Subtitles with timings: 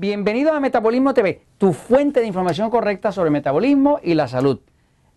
[0.00, 4.60] Bienvenidos a Metabolismo TV, tu fuente de información correcta sobre metabolismo y la salud,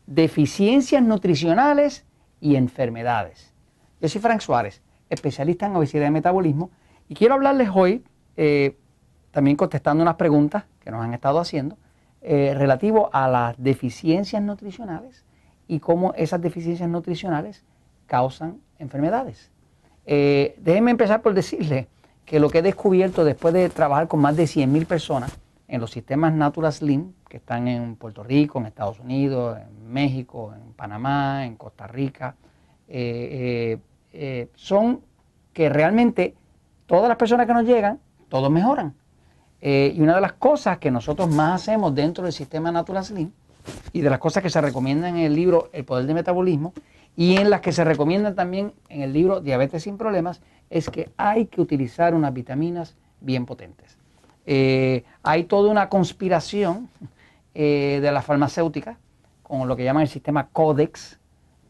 [0.08, 2.06] deficiencias nutricionales
[2.42, 3.54] y enfermedades.
[4.02, 6.70] Yo soy Frank Suárez, especialista en obesidad y metabolismo,
[7.08, 8.04] y quiero hablarles hoy,
[8.36, 8.78] eh,
[9.32, 11.78] también contestando unas preguntas que nos han estado haciendo,
[12.22, 15.24] eh, relativo a las deficiencias nutricionales
[15.66, 17.64] y cómo esas deficiencias nutricionales
[18.06, 19.50] causan enfermedades.
[20.06, 21.88] Eh, déjenme empezar por decirle
[22.26, 25.38] que lo que he descubierto después de trabajar con más de 100.000 personas
[25.68, 30.54] en los sistemas Natural Slim, que están en Puerto Rico, en Estados Unidos, en México,
[30.54, 32.36] en Panamá, en Costa Rica,
[32.88, 33.78] eh,
[34.12, 35.02] eh, son
[35.52, 36.36] que realmente
[36.86, 38.96] todas las personas que nos llegan, todos mejoran.
[39.66, 43.32] y una de las cosas que nosotros más hacemos dentro del sistema Natural Slim
[43.94, 46.74] y de las cosas que se recomiendan en el libro El Poder del Metabolismo
[47.16, 50.42] y en las que se recomiendan también en el libro Diabetes sin Problemas
[50.74, 53.96] es que hay que utilizar unas vitaminas bien potentes.
[54.48, 56.90] Eh, hay toda una conspiración
[57.54, 58.98] eh, de la farmacéutica
[59.44, 61.20] con lo que llaman el sistema Codex.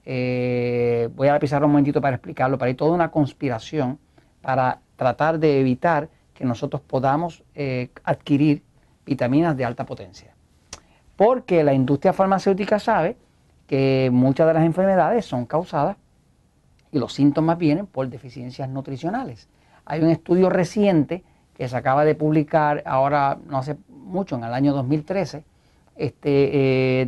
[0.05, 3.99] Eh, voy a pisar un momentito para explicarlo, pero hay toda una conspiración
[4.41, 7.43] para tratar de evitar que nosotros podamos
[8.05, 8.63] adquirir
[9.05, 10.33] vitaminas de alta potencia.
[11.17, 13.17] Porque la industria farmacéutica sabe
[13.67, 15.97] que muchas de las enfermedades son causadas
[16.93, 19.49] y los síntomas vienen por deficiencias nutricionales.
[19.83, 21.23] Hay un estudio reciente
[21.57, 25.43] que se acaba de publicar ahora, no hace mucho, en el año 2013,
[25.95, 27.05] este, eh,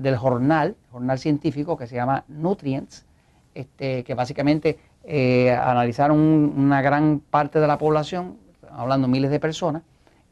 [0.00, 3.06] del jornal, jornal científico que se llama Nutrients,
[3.54, 8.38] este, que básicamente eh, analizaron una gran parte de la población,
[8.70, 9.82] hablando miles de personas,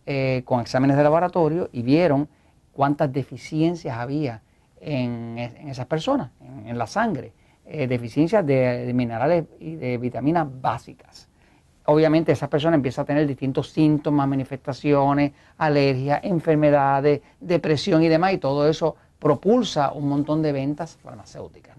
[0.05, 2.29] eh, con exámenes de laboratorio y vieron
[2.73, 4.43] cuántas deficiencias había
[4.81, 6.31] en, esas personas,
[6.65, 7.33] en la sangre.
[7.71, 11.29] Eh, deficiencias de, minerales y de vitaminas básicas.
[11.85, 18.39] Obviamente esa persona empieza a tener distintos síntomas, manifestaciones, alergias, enfermedades, depresión y demás, y
[18.39, 21.77] todo eso propulsa un montón de ventas farmacéuticas.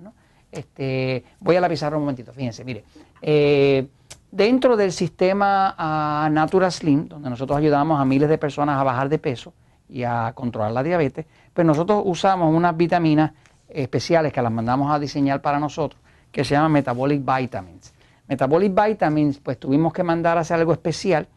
[0.52, 2.84] Este, voy a la pizarra un momentito, fíjense, mire,
[3.24, 3.88] eh,
[4.30, 9.10] dentro del sistema uh, Natural Slim, donde nosotros ayudamos a miles de personas a bajar
[9.10, 9.54] de peso
[9.90, 13.32] y a controlar la diabetes, pues nosotros usamos unas vitaminas
[13.70, 17.94] especiales que las mandamos a diseñar para nosotros, que se llaman Metabolic Vitamins.
[18.28, 21.28] Metabolic Vitamins, pues tuvimos que mandar a hacer algo especial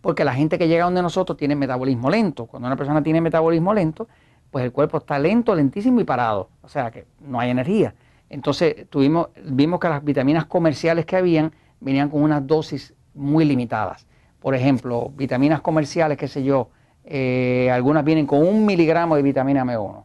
[0.00, 2.46] porque la gente que llega donde nosotros tiene metabolismo lento.
[2.46, 4.08] Cuando una persona tiene metabolismo lento,
[4.50, 6.48] pues el cuerpo está lento, lentísimo y parado.
[6.62, 7.94] O sea que no hay energía.
[8.28, 14.06] Entonces tuvimos, vimos que las vitaminas comerciales que habían venían con unas dosis muy limitadas.
[14.40, 16.68] Por ejemplo, vitaminas comerciales, qué sé yo,
[17.04, 20.04] eh, algunas vienen con un miligramo de vitamina M1.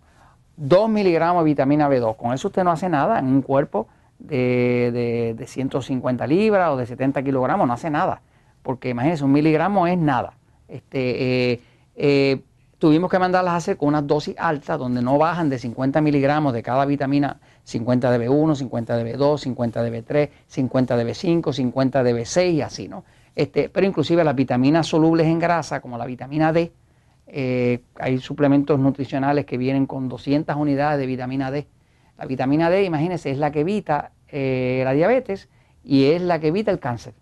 [0.58, 2.16] 2 miligramos de vitamina B2.
[2.16, 3.88] Con eso usted no hace nada en un cuerpo
[4.20, 8.22] de, 150 libras o de 70 kilogramos, no hace nada.
[8.62, 10.34] Porque imagínense, un miligramo es nada.
[10.68, 11.62] Este, eh,
[11.96, 12.42] eh,
[12.80, 16.54] tuvimos que mandarlas a hacer con una dosis alta donde no bajan de 50 miligramos
[16.54, 21.54] de cada vitamina, 50 de B1, 50 de B2, 50 de B3, 50 de B5,
[21.54, 23.04] 50 de B6 y así, ¿no?
[23.36, 26.72] Este, pero inclusive las vitaminas solubles en grasa, como la vitamina D,
[27.28, 31.68] eh, hay suplementos nutricionales que vienen con 200 unidades de vitamina D.
[32.18, 35.50] La vitamina D, imagínense, es la que evita eh, la diabetes
[35.84, 37.14] y es la que evita el cáncer.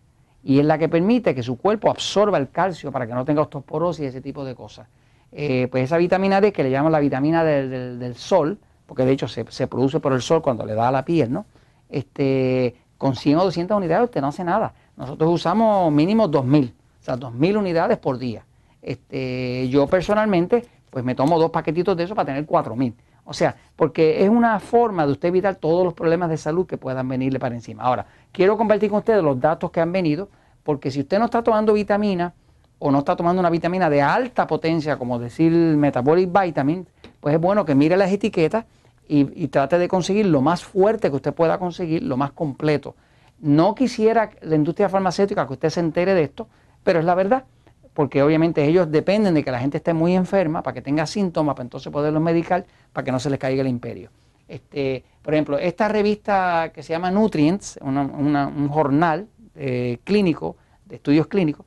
[0.44, 3.42] Y es la que permite que su cuerpo absorba el calcio para que no tenga
[3.42, 4.88] osteoporosis y ese tipo de cosas.
[5.32, 9.28] Eh, pues esa vitamina D, que le llaman la vitamina del, sol, porque de hecho
[9.28, 11.46] se, produce por el sol cuando le da a la piel, ¿no?
[11.90, 14.74] Este, con 100 o 200 unidades usted no hace nada.
[14.98, 18.46] Nosotros usamos mínimo 2.000, o sea, 2.000 unidades por día.
[18.84, 22.94] Este, yo personalmente, pues me tomo dos paquetitos de eso para tener cuatro mil.
[23.26, 26.78] O sea, porque es una forma de usted evitar todos los problemas de salud que
[26.78, 27.84] puedan venirle para encima.
[27.84, 30.28] Ahora, quiero compartir con ustedes los datos que han venido,
[30.64, 32.34] porque si usted no está tomando vitamina
[32.80, 36.86] o no está tomando una vitamina de alta potencia, como decir Metabolic Vitamin,
[37.22, 38.66] pues es bueno que mire las etiquetas
[39.08, 42.96] y, y trate de conseguir lo más fuerte que usted pueda conseguir, lo más completo.
[43.40, 46.50] No quisiera la industria farmacéutica que usted se entere de esto,
[46.84, 47.46] pero es la verdad
[47.94, 51.56] porque obviamente ellos dependen de que la gente esté muy enferma para que tenga síntomas,
[51.56, 54.10] para entonces poderlos medicar, para que no se les caiga el imperio.
[54.48, 61.28] Este, por ejemplo, esta revista que se llama Nutrients, un jornal eh, clínico, de estudios
[61.28, 61.66] clínicos,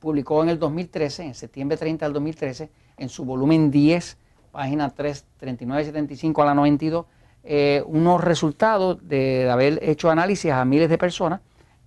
[0.00, 4.16] publicó en el 2013, en septiembre 30 del 2013, en su volumen 10,
[4.50, 7.06] página 3, 39, 75 a la 92,
[7.44, 11.40] eh, unos resultados de haber hecho análisis a miles de personas,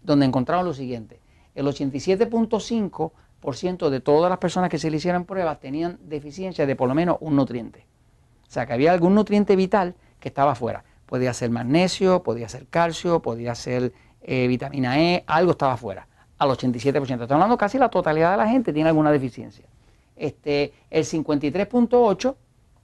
[0.04, 1.20] donde encontraron lo siguiente
[1.56, 6.90] el 87.5% de todas las personas que se le hicieron pruebas tenían deficiencia de por
[6.90, 7.86] lo menos un nutriente.
[8.48, 10.84] O sea, que había algún nutriente vital que estaba fuera.
[11.06, 16.08] Podía ser magnesio, podía ser calcio, podía ser eh, vitamina E, algo estaba fuera.
[16.38, 17.02] al 87%.
[17.02, 19.66] Estamos hablando casi la totalidad de la gente tiene alguna deficiencia.
[20.16, 22.36] Este, el 53.8%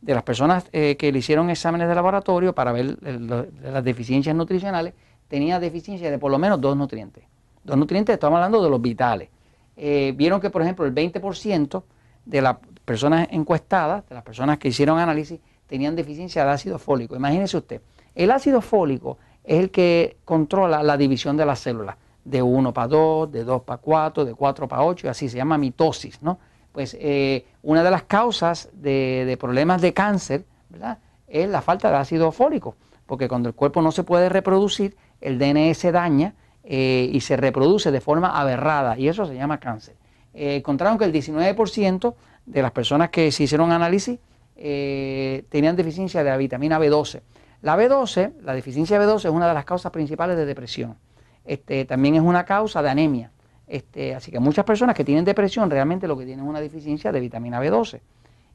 [0.02, 4.94] de las personas eh, que le hicieron exámenes de laboratorio para ver las deficiencias nutricionales
[5.28, 7.24] tenía deficiencia de por lo menos dos nutrientes.
[7.64, 9.30] Dos nutrientes, estamos hablando de los vitales.
[9.78, 11.84] Eh, vieron que, por ejemplo, el 20%
[12.26, 17.16] de las personas encuestadas, de las personas que hicieron análisis, tenían deficiencia de ácido fólico.
[17.16, 17.82] Imagínese usted,
[18.16, 22.88] el ácido fólico es el que controla la división de las células, de 1 para
[22.88, 26.40] 2, de 2 para 4, de 4 para 8, y así se llama mitosis, ¿no?
[26.72, 31.00] Pues eh, una de las causas de, problemas de cáncer, ¿verdad?
[31.28, 32.76] Es la falta de ácido fólico,
[33.06, 37.38] porque cuando el cuerpo no se puede reproducir, el DNA se daña eh, y se
[37.38, 39.96] reproduce de forma aberrada, y eso se llama cáncer.
[40.34, 42.16] Eh, encontraron que el 19%
[42.46, 44.20] de las personas que se hicieron análisis
[44.56, 47.22] tenían deficiencia de la vitamina B12.
[47.62, 50.98] La B12, la deficiencia de B12 es una de las causas principales de depresión.
[51.46, 53.32] Este, también es una causa de anemia.
[53.68, 57.12] Este, así que muchas personas que tienen depresión realmente lo que tienen es una deficiencia
[57.12, 58.02] de vitamina B12.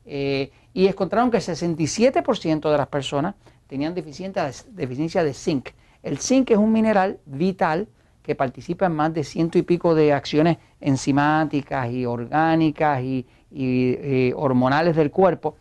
[0.05, 3.35] Eh, y encontraron que el 67% de las personas
[3.67, 5.70] tenían deficiencia de zinc.
[6.03, 7.88] El zinc es un mineral vital
[8.26, 14.32] que participa en más de ciento y pico de acciones enzimáticas y orgánicas y, eh,
[14.34, 15.55] hormonales del cuerpo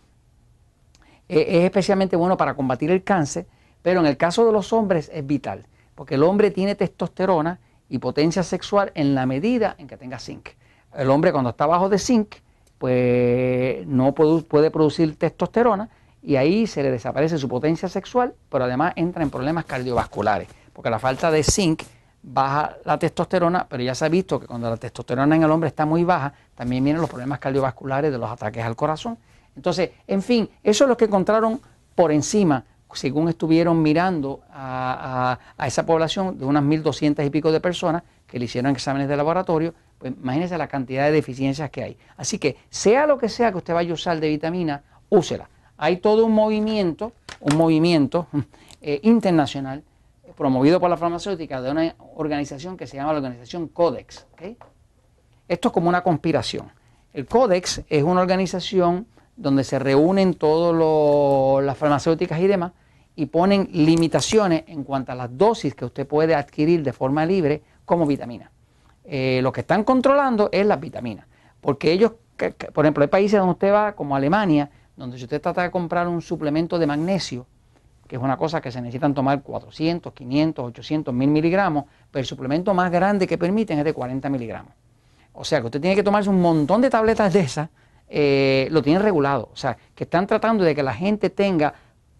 [1.29, 3.45] eh, es especialmente bueno para combatir el cáncer,
[3.83, 7.99] pero en el caso de los hombres es vital, porque el hombre tiene testosterona y
[7.99, 10.49] potencia sexual en la medida en que tenga zinc.
[10.97, 12.37] El hombre cuando está bajo de zinc,
[12.79, 15.91] pues no puede producir testosterona
[16.23, 20.89] y ahí se le desaparece su potencia sexual, pero además entra en problemas cardiovasculares, porque
[20.89, 21.83] la falta de zinc
[22.27, 25.69] baja la testosterona, pero ya se ha visto que cuando la testosterona en el hombre
[25.69, 29.17] está muy baja, también vienen los problemas cardiovasculares de los ataques al corazón.
[29.55, 31.61] Entonces, en fin, eso es lo que encontraron
[31.93, 38.03] por encima, según estuvieron mirando a, esa población de unas 1.200 y pico de personas
[38.25, 41.97] que le hicieron exámenes de laboratorio, pues imagínense la cantidad de deficiencias que hay.
[42.17, 45.47] Así que, sea lo que sea que usted vaya a usar de vitamina, úsela.
[45.77, 48.27] Hay todo un movimiento, un movimiento
[48.81, 49.83] eh, internacional
[50.35, 54.25] promovido por la farmacéutica de una organización que se llama la organización Codex.
[55.47, 56.71] Esto es como una conspiración.
[57.13, 59.07] El Codex es una organización
[59.37, 62.71] donde se reúnen todas las farmacéuticas y demás
[63.15, 67.63] y ponen limitaciones en cuanto a las dosis que usted puede adquirir de forma libre
[67.85, 68.51] como vitamina.
[69.05, 71.27] Eh, lo que están controlando es las vitaminas,
[71.61, 72.13] porque ellos,
[72.73, 76.07] por ejemplo, hay países donde usted va, como Alemania, donde si usted trata de comprar
[76.07, 77.45] un suplemento de magnesio,
[78.07, 82.25] que es una cosa que se necesitan tomar 400, 500, 800, 1000 miligramos, pero el
[82.25, 84.73] suplemento más grande que permiten es de 40 miligramos.
[85.33, 87.69] O sea que usted tiene que tomarse un montón de tabletas de esas
[88.07, 89.49] eh, lo tienen regulado.
[89.51, 91.73] O sea, que están tratando de que la gente tenga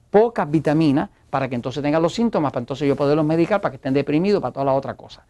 [0.10, 3.76] pocas vitaminas para que entonces tengan los síntomas, para entonces yo poderlos medicar, para que
[3.76, 5.26] estén deprimidos, para toda la otra cosa.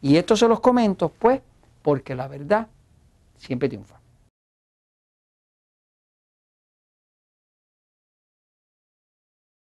[0.00, 1.40] Y esto se los comento, pues,
[1.82, 2.66] porque la verdad
[3.36, 3.99] siempre triunfa.